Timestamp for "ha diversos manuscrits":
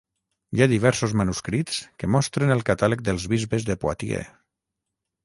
0.63-1.77